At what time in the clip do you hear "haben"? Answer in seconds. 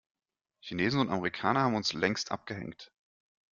1.59-1.75